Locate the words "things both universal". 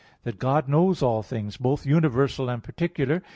1.21-2.49